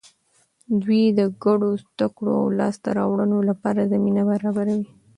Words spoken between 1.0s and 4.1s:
د ګډو زده کړو او لاسته راوړنو لپاره